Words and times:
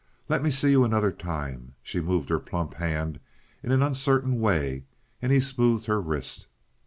Let 0.27 0.41
me 0.41 0.49
see 0.49 0.71
you 0.71 0.83
another 0.83 1.11
time." 1.11 1.75
She 1.83 2.01
moved 2.01 2.29
her 2.29 2.39
plump 2.39 2.73
hand 2.73 3.19
in 3.61 3.71
an 3.71 3.83
uncertain 3.83 4.39
way, 4.39 4.85
and 5.21 5.31
he 5.31 5.39
smoothed 5.39 5.85
her 5.85 6.01
wrist. 6.01 6.47